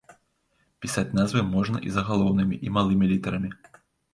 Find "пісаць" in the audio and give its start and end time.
0.85-1.11